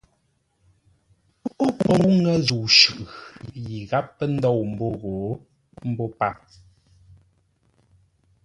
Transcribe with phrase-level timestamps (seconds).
[1.65, 3.09] Ó póu ŋə́ zə̂u shʉʼʉ
[3.65, 5.15] yi gháp pə́ ndôu ghô
[5.89, 6.37] mbô páp.